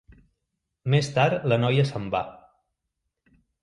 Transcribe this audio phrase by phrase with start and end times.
[0.95, 2.27] Més tard la noia se'n va.